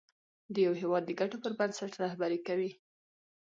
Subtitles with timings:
[0.53, 2.71] د یو هېواد د ګټو پر بنسټ رهبري کوي.